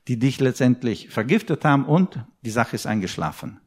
[0.07, 3.59] die dich letztendlich vergiftet haben und die Sache ist eingeschlafen.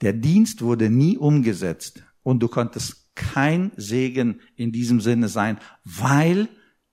[0.00, 6.48] Der Dienst wurde nie umgesetzt und du konntest kein Segen in diesem Sinne sein, weil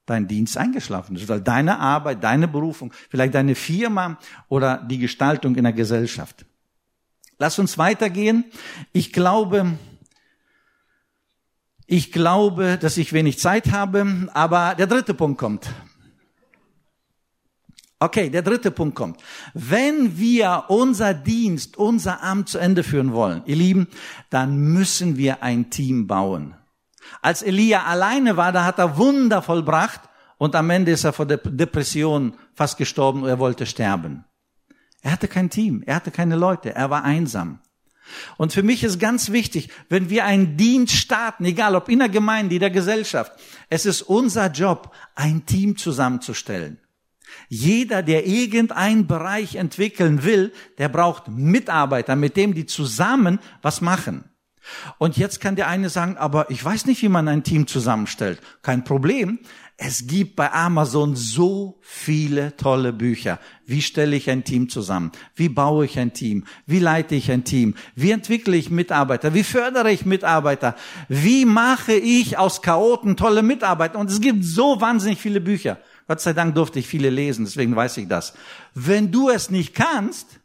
[0.06, 5.56] dein Dienst eingeschlafen ist, weil deine Arbeit, deine Berufung, vielleicht deine Firma oder die Gestaltung
[5.56, 6.46] in der Gesellschaft.
[7.38, 8.46] Lass uns weitergehen.
[8.94, 9.78] Ich glaube,
[11.86, 15.70] ich glaube, dass ich wenig Zeit habe, aber der dritte Punkt kommt.
[18.00, 19.22] Okay, der dritte Punkt kommt.
[19.54, 23.88] Wenn wir unser Dienst, unser Amt zu Ende führen wollen, ihr Lieben,
[24.30, 26.56] dann müssen wir ein Team bauen.
[27.22, 30.02] Als Elia alleine war, da hat er Wunder vollbracht
[30.38, 34.26] und am Ende ist er vor der Depression fast gestorben und er wollte sterben.
[35.02, 37.60] Er hatte kein Team, er hatte keine Leute, er war einsam.
[38.38, 42.10] Und für mich ist ganz wichtig, wenn wir einen Dienst starten, egal ob in der
[42.10, 43.32] Gemeinde, in der Gesellschaft,
[43.70, 46.80] es ist unser Job, ein Team zusammenzustellen.
[47.48, 54.26] Jeder, der irgendeinen Bereich entwickeln will, der braucht Mitarbeiter, mit dem die zusammen was machen.
[54.98, 58.42] Und jetzt kann der eine sagen, aber ich weiß nicht, wie man ein Team zusammenstellt.
[58.62, 59.40] Kein Problem.
[59.78, 63.40] Es gibt bei Amazon so viele tolle Bücher.
[63.66, 65.12] Wie stelle ich ein Team zusammen?
[65.36, 66.46] Wie baue ich ein Team?
[66.66, 67.76] Wie leite ich ein Team?
[67.94, 69.34] Wie entwickle ich Mitarbeiter?
[69.34, 70.76] Wie fördere ich Mitarbeiter?
[71.10, 74.00] Wie mache ich aus Chaoten tolle Mitarbeiter?
[74.00, 75.78] Und es gibt so wahnsinnig viele Bücher.
[76.08, 78.34] Gott sei Dank durfte ich viele lesen, deswegen weiß ich das.
[78.74, 80.40] Wenn du es nicht kannst,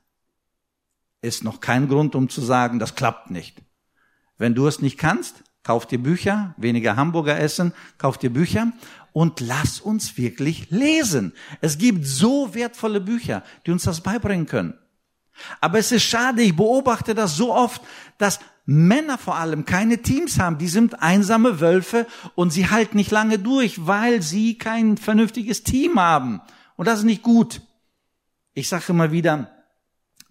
[1.23, 3.63] ist noch kein Grund, um zu sagen, das klappt nicht.
[4.39, 8.73] Wenn du es nicht kannst, kauf dir Bücher, weniger Hamburger essen, kauf dir Bücher
[9.13, 11.35] und lass uns wirklich lesen.
[11.61, 14.75] Es gibt so wertvolle Bücher, die uns das beibringen können.
[15.61, 17.83] Aber es ist schade, ich beobachte das so oft,
[18.19, 18.41] dass
[18.73, 20.59] Männer vor allem keine Teams haben.
[20.59, 22.07] Die sind einsame Wölfe
[22.37, 26.41] und sie halten nicht lange durch, weil sie kein vernünftiges Team haben.
[26.77, 27.63] Und das ist nicht gut.
[28.55, 29.51] Ich sage immer wieder,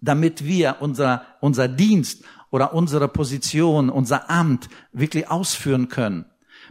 [0.00, 6.24] damit wir unser, unser Dienst oder unsere Position, unser Amt wirklich ausführen können,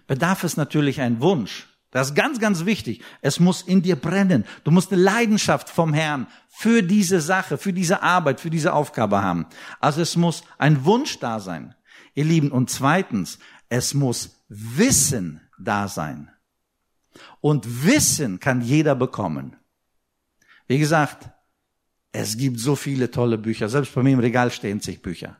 [0.07, 1.68] bedarf es natürlich ein Wunsch.
[1.91, 3.03] Das ist ganz, ganz wichtig.
[3.21, 4.45] Es muss in dir brennen.
[4.63, 9.23] Du musst eine Leidenschaft vom Herrn für diese Sache, für diese Arbeit, für diese Aufgabe
[9.23, 9.47] haben.
[9.79, 11.73] Also es muss ein Wunsch da sein,
[12.13, 12.51] ihr Lieben.
[12.51, 16.29] Und zweitens, es muss Wissen da sein.
[17.41, 19.55] Und Wissen kann jeder bekommen.
[20.67, 21.29] Wie gesagt,
[22.11, 23.69] es gibt so viele tolle Bücher.
[23.69, 25.37] Selbst bei mir im Regal stehen sich Bücher.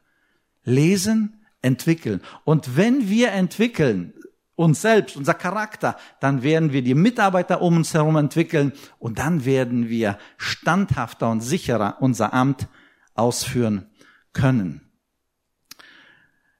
[0.63, 2.21] Lesen entwickeln.
[2.43, 4.13] Und wenn wir entwickeln,
[4.59, 9.45] uns selbst, unser Charakter, dann werden wir die Mitarbeiter um uns herum entwickeln und dann
[9.45, 12.67] werden wir standhafter und sicherer unser Amt
[13.15, 13.89] ausführen
[14.33, 14.81] können.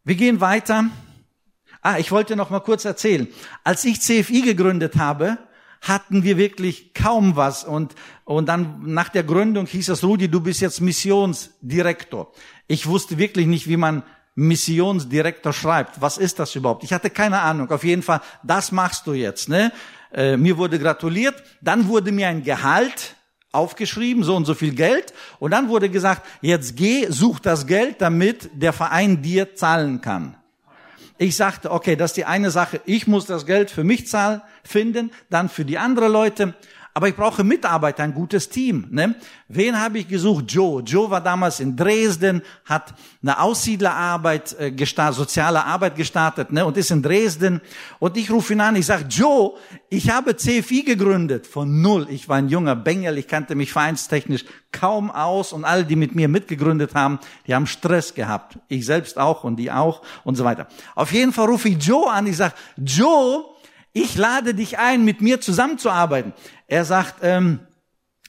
[0.06, 0.86] Wir gehen weiter.
[1.82, 3.28] Ah, ich wollte noch mal kurz erzählen.
[3.66, 5.38] Als ich CFI gegründet habe,
[5.82, 10.40] hatten wir wirklich kaum was und und dann nach der Gründung hieß es Rudi, du
[10.40, 12.32] bist jetzt Missionsdirektor.
[12.68, 14.04] Ich wusste wirklich nicht, wie man
[14.40, 16.02] Missionsdirektor schreibt.
[16.02, 16.84] Was ist das überhaupt?
[16.84, 17.70] Ich hatte keine Ahnung.
[17.72, 19.50] Auf jeden Fall, das machst du jetzt.
[19.50, 19.72] Ne?
[20.14, 21.44] Äh, mir wurde gratuliert.
[21.62, 23.16] Dann wurde mir ein Gehalt
[23.52, 25.14] aufgeschrieben, so und so viel Geld.
[25.40, 30.36] Und dann wurde gesagt, jetzt geh, such das Geld, damit der Verein dir zahlen kann.
[31.18, 32.80] Ich sagte, okay, das ist die eine Sache.
[32.86, 36.54] Ich muss das Geld für mich zahlen, finden, dann für die andere Leute
[37.00, 38.86] aber ich brauche Mitarbeiter, ein gutes Team.
[38.92, 39.16] Ne?
[39.48, 40.52] Wen habe ich gesucht?
[40.52, 40.84] Joe.
[40.84, 46.66] Joe war damals in Dresden, hat eine Aussiedlerarbeit äh, gestartet, soziale Arbeit gestartet ne?
[46.66, 47.62] und ist in Dresden.
[48.00, 49.54] Und ich rufe ihn an, ich sage, Joe,
[49.90, 51.48] ich habe CFI gegründet.
[51.48, 52.06] Von null.
[52.10, 56.16] Ich war ein junger Bengel, ich kannte mich vereinstechnisch kaum aus und alle, die mit
[56.16, 58.60] mir mitgegründet haben, die haben Stress gehabt.
[58.68, 60.68] Ich selbst auch und die auch und so weiter.
[60.96, 63.46] Auf jeden Fall rufe ich Joe an, ich sage, Joe,
[63.94, 66.34] ich lade dich ein, mit mir zusammenzuarbeiten.
[66.70, 67.60] Er sagt, ähm,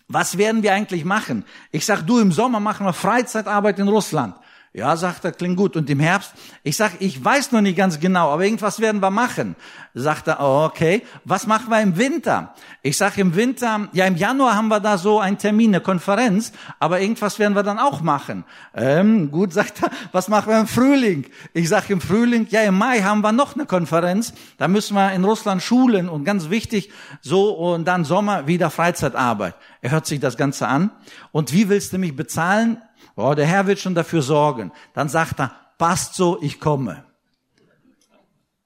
[0.09, 1.45] was werden wir eigentlich machen?
[1.71, 4.35] Ich sag, du, im Sommer machen wir Freizeitarbeit in Russland.
[4.73, 5.77] Ja, sagt er, klingt gut.
[5.77, 6.33] Und im Herbst?
[6.63, 9.57] Ich sag, ich weiß noch nicht ganz genau, aber irgendwas werden wir machen.
[9.93, 11.03] Sagt er, oh, okay.
[11.25, 12.55] Was machen wir im Winter?
[12.83, 16.53] Ich sag, im Winter, ja, im Januar haben wir da so einen Termin, eine Konferenz,
[16.79, 18.45] aber irgendwas werden wir dann auch machen.
[18.75, 21.27] Ähm, gut, sagt er, was machen wir im Frühling?
[21.55, 24.33] Ich sag, im Frühling, ja, im Mai haben wir noch eine Konferenz.
[24.59, 29.57] Da müssen wir in Russland schulen und ganz wichtig, so, und dann Sommer wieder Freizeitarbeit.
[29.81, 30.91] Er hört sich das Ganze an.
[31.33, 32.81] Und wie willst du mich bezahlen?
[33.17, 34.71] Oh, der Herr wird schon dafür sorgen.
[34.95, 37.10] Dann sagt er, passt so, ich komme.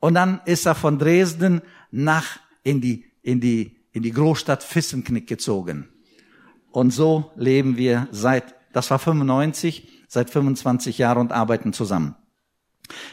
[0.04, 5.26] Und dann ist er von Dresden nach in die, in die, in die Großstadt Fissenknick
[5.26, 5.88] gezogen.
[6.70, 12.16] Und so leben wir seit, das war 95, seit 25 Jahren und arbeiten zusammen.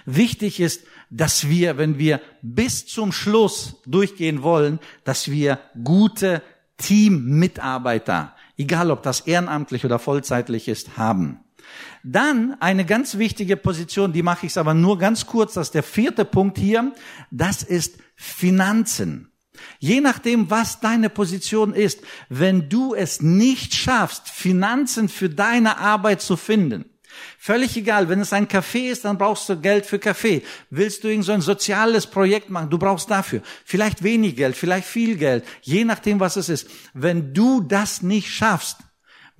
[0.04, 6.41] Wichtig ist, dass wir, wenn wir bis zum Schluss durchgehen wollen, dass wir gute
[6.75, 11.39] Teammitarbeiter egal ob das ehrenamtlich oder vollzeitlich ist, haben.
[12.03, 15.84] Dann eine ganz wichtige Position, die mache ich aber nur ganz kurz, das ist der
[15.84, 16.93] vierte Punkt hier,
[17.29, 19.31] das ist Finanzen.
[19.79, 26.21] Je nachdem, was deine Position ist, wenn du es nicht schaffst, Finanzen für deine Arbeit
[26.21, 26.86] zu finden,
[27.38, 30.43] Völlig egal, wenn es ein Café ist, dann brauchst du Geld für Kaffee.
[30.69, 34.88] Willst du irgend so ein soziales Projekt machen, du brauchst dafür vielleicht wenig Geld, vielleicht
[34.88, 36.69] viel Geld, je nachdem, was es ist.
[36.93, 38.77] Wenn du das nicht schaffst,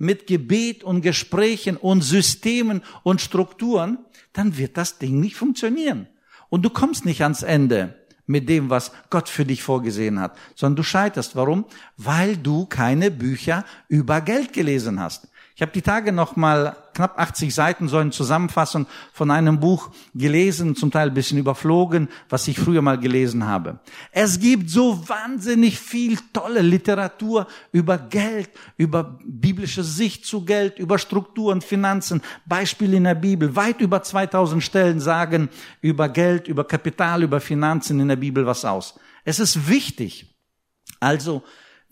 [0.02, 3.98] mit Gebet und Gesprächen und Systemen und Strukturen,
[4.32, 6.08] dann wird das Ding nicht funktionieren.
[6.48, 7.94] Und du kommst nicht ans Ende
[8.26, 11.36] mit dem, was Gott für dich vorgesehen hat, sondern du scheiterst.
[11.36, 11.66] Warum?
[11.96, 15.28] Weil du keine Bücher über Geld gelesen hast.
[15.54, 19.90] Ich habe die Tage noch mal knapp 80 Seiten so eine Zusammenfassung von einem Buch
[20.14, 23.78] gelesen, zum Teil ein bisschen überflogen, was ich früher mal gelesen habe.
[24.12, 30.98] Es gibt so wahnsinnig viel tolle Literatur über Geld, über biblische Sicht zu Geld, über
[30.98, 33.54] Strukturen, Finanzen, Beispiele in der Bibel.
[33.54, 35.50] Weit über 2000 Stellen sagen
[35.82, 38.98] über Geld, über Kapital, über Finanzen in der Bibel was aus.
[39.24, 40.34] Es ist wichtig.
[40.98, 41.42] Also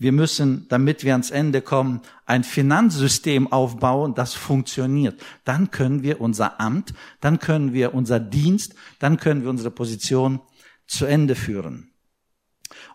[0.00, 5.22] wir müssen, damit wir ans Ende kommen, ein Finanzsystem aufbauen, das funktioniert.
[5.44, 10.40] Dann können wir unser Amt, dann können wir unser Dienst, dann können wir unsere Position
[10.86, 11.92] zu Ende führen.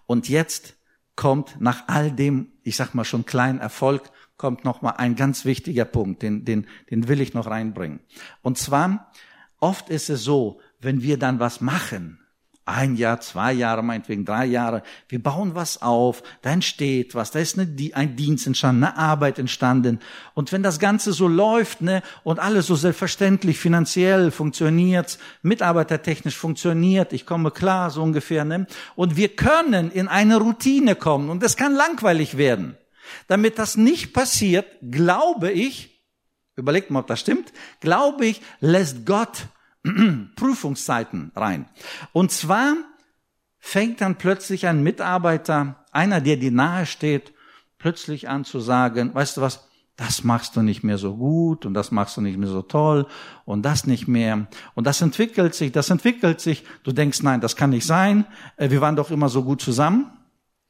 [0.08, 0.78] Und jetzt
[1.15, 5.46] kommt nach all dem, ich sag mal schon kleinen Erfolg, kommt noch mal ein ganz
[5.46, 8.00] wichtiger Punkt, den, den, den will ich noch reinbringen.
[8.41, 9.12] Und zwar,
[9.60, 12.25] oft ist es so, wenn wir dann was machen,
[12.65, 14.82] ein Jahr, zwei Jahre, meinetwegen drei Jahre.
[15.08, 19.38] Wir bauen was auf, da entsteht was, da ist eine, ein Dienst entstanden, eine Arbeit
[19.38, 19.99] entstanden.
[20.34, 27.13] Und wenn das Ganze so läuft, ne, und alles so selbstverständlich finanziell funktioniert, mitarbeitertechnisch funktioniert,
[27.13, 31.58] ich komme klar, so ungefähr, ne, und wir können in eine Routine kommen, und es
[31.58, 32.78] kann langweilig werden.
[33.28, 36.04] Damit das nicht passiert, glaube ich,
[36.56, 39.47] überlegt mal, ob das stimmt, glaube ich, lässt Gott
[40.36, 41.65] Prüfungszeiten rein.
[42.13, 42.75] Und zwar
[43.60, 47.33] fängt dann plötzlich ein Mitarbeiter, einer, der dir nahe steht,
[47.77, 51.73] plötzlich an zu sagen, weißt du was, das machst du nicht mehr so gut und
[51.73, 53.08] das machst du nicht mehr so toll
[53.46, 54.48] und das nicht mehr.
[54.73, 56.65] Und das entwickelt sich, das entwickelt sich.
[56.83, 58.25] Du denkst, nein, das kann nicht sein.
[58.58, 60.12] Äh, wir waren doch immer so gut zusammen.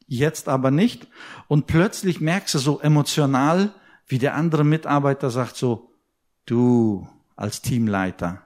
[0.06, 1.08] Jetzt aber nicht.
[1.48, 3.72] Und plötzlich merkst du so emotional,
[4.06, 5.90] wie der andere Mitarbeiter sagt so,
[6.44, 8.42] du als Teamleiter,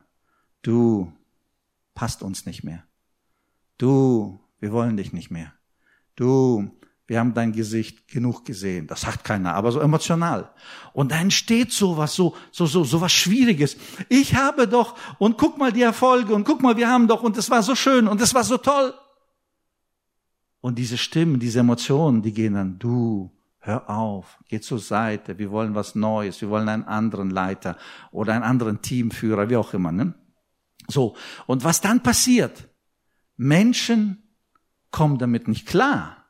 [0.63, 1.13] du,
[1.95, 2.85] passt uns nicht mehr.
[3.79, 5.53] Du, wir wollen dich nicht mehr.
[6.17, 6.71] Du,
[7.07, 8.87] wir haben dein Gesicht genug gesehen.
[8.87, 10.51] Das sagt keiner, aber so emotional.
[10.93, 13.77] Und da entsteht sowas, so, so, so, so was Schwieriges.
[14.09, 17.37] Ich habe doch, und guck mal die Erfolge, und guck mal, wir haben doch, und
[17.37, 18.95] es war so schön, und es war so toll.
[20.61, 25.51] Und diese Stimmen, diese Emotionen, die gehen dann, du, hör auf, geh zur Seite, wir
[25.51, 27.77] wollen was Neues, wir wollen einen anderen Leiter
[28.13, 30.15] oder einen anderen Teamführer, wie auch immer, ne?
[30.91, 31.17] So.
[31.47, 32.69] Und was dann passiert?
[33.37, 34.23] Menschen
[34.91, 36.27] kommen damit nicht klar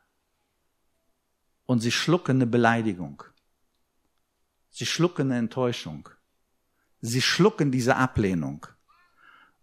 [1.65, 3.23] und sie schlucken eine Beleidigung.
[4.69, 6.09] Sie schlucken eine Enttäuschung.
[7.01, 8.67] Sie schlucken diese Ablehnung.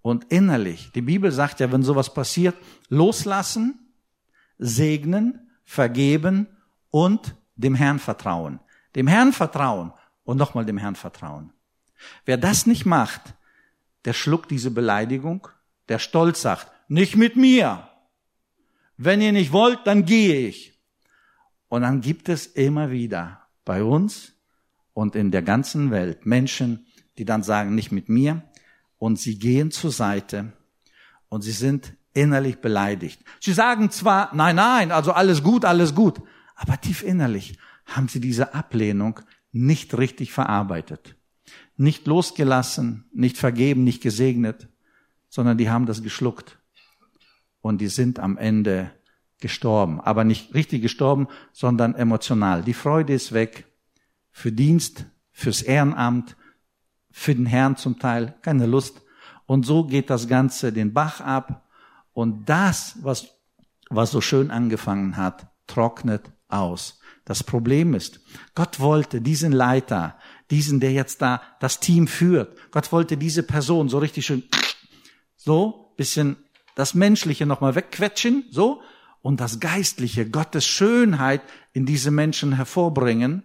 [0.02, 2.56] Und innerlich, die Bibel sagt ja, wenn sowas passiert,
[2.88, 3.92] loslassen,
[4.58, 6.46] segnen, vergeben
[6.90, 8.60] und dem Herrn vertrauen.
[8.94, 9.92] Dem Herrn vertrauen
[10.24, 11.52] und nochmal dem Herrn vertrauen.
[12.24, 13.34] Wer das nicht macht,
[14.08, 15.48] der schluckt diese Beleidigung,
[15.90, 17.90] der stolz sagt, nicht mit mir.
[18.96, 20.80] Wenn ihr nicht wollt, dann gehe ich.
[21.68, 24.32] Und dann gibt es immer wieder bei uns
[24.94, 26.86] und in der ganzen Welt Menschen,
[27.18, 28.44] die dann sagen, nicht mit mir.
[28.96, 30.54] Und sie gehen zur Seite
[31.28, 33.22] und sie sind innerlich beleidigt.
[33.40, 36.18] Sie sagen zwar, nein, nein, also alles gut, alles gut.
[36.54, 39.20] Aber tief innerlich haben sie diese Ablehnung
[39.52, 41.17] nicht richtig verarbeitet.
[41.76, 44.68] Nicht losgelassen, nicht vergeben, nicht gesegnet,
[45.28, 46.58] sondern die haben das geschluckt.
[47.60, 48.90] Und die sind am Ende
[49.40, 52.62] gestorben, aber nicht richtig gestorben, sondern emotional.
[52.62, 53.66] Die Freude ist weg
[54.30, 56.36] für Dienst, fürs Ehrenamt,
[57.10, 59.02] für den Herrn zum Teil, keine Lust.
[59.46, 61.68] Und so geht das Ganze den Bach ab
[62.12, 63.28] und das, was,
[63.88, 66.98] was so schön angefangen hat, trocknet aus.
[67.24, 68.20] Das Problem ist,
[68.54, 70.18] Gott wollte diesen Leiter,
[70.50, 74.44] diesen, der jetzt da das Team führt, Gott wollte diese Person so richtig schön,
[75.36, 76.36] so, bisschen
[76.74, 78.82] das Menschliche nochmal wegquetschen, so,
[79.20, 81.42] und das Geistliche, Gottes Schönheit
[81.72, 83.42] in diese Menschen hervorbringen.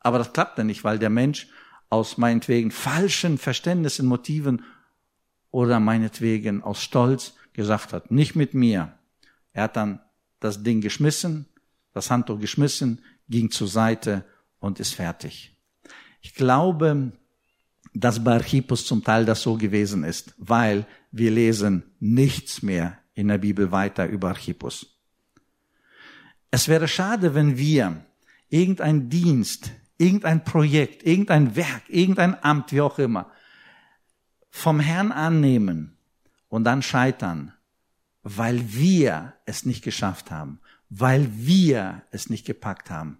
[0.00, 1.48] Aber das klappt ja nicht, weil der Mensch
[1.90, 4.64] aus meinetwegen falschen Verständnissen, Motiven
[5.50, 8.98] oder meinetwegen aus Stolz gesagt hat, nicht mit mir.
[9.52, 10.00] Er hat dann
[10.40, 11.48] das Ding geschmissen,
[11.92, 14.24] das Handtuch geschmissen, ging zur Seite
[14.60, 15.57] und ist fertig.
[16.20, 17.12] Ich glaube,
[17.94, 23.28] dass bei Archippus zum Teil das so gewesen ist, weil wir lesen nichts mehr in
[23.28, 24.98] der Bibel weiter über Archippus.
[26.50, 28.04] Es wäre schade, wenn wir
[28.48, 33.30] irgendein Dienst, irgendein Projekt, irgendein Werk, irgendein Amt, wie auch immer,
[34.50, 35.96] vom Herrn annehmen
[36.48, 37.52] und dann scheitern,
[38.22, 43.18] weil wir es nicht geschafft haben, weil wir es nicht gepackt haben.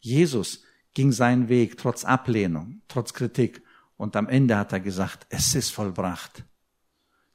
[0.00, 0.62] Jesus
[0.94, 3.62] ging seinen Weg trotz Ablehnung, trotz Kritik
[3.96, 6.44] und am Ende hat er gesagt, es ist vollbracht.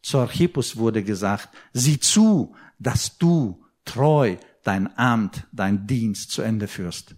[0.01, 6.68] Zu Archippus wurde gesagt, sieh zu, dass du treu dein Amt, dein Dienst zu Ende
[6.68, 7.16] führst.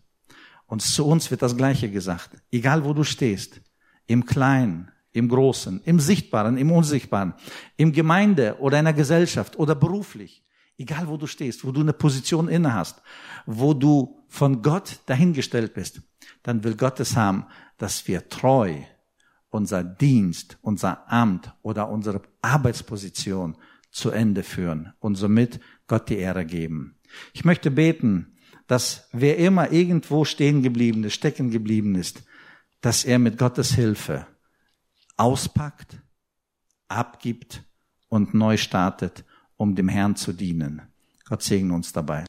[0.68, 2.38] Und zu uns wird das Gleiche gesagt.
[2.52, 3.62] Egal wo du stehst,
[4.08, 7.34] im Kleinen, im Großen, im Sichtbaren, im Unsichtbaren,
[7.78, 10.44] im Gemeinde oder in der Gesellschaft oder beruflich,
[10.78, 13.02] egal wo du stehst, wo du eine Position inne hast,
[13.46, 16.02] wo du von Gott dahingestellt bist,
[16.46, 17.46] dann will Gott es haben,
[17.78, 18.84] dass wir treu
[19.50, 23.58] unser Dienst, unser Amt oder unsere Arbeitsposition
[23.90, 27.00] zu Ende führen und somit Gott die Ehre geben.
[27.34, 28.38] Ich möchte beten,
[28.68, 32.24] dass wer immer irgendwo stehen geblieben ist, stecken geblieben ist,
[32.82, 34.28] dass er mit Gottes Hilfe
[35.18, 35.98] auspackt,
[36.88, 37.64] abgibt
[38.08, 39.24] und neu startet,
[39.58, 40.82] um dem Herrn zu dienen.
[41.26, 42.24] Gott segne uns dabei.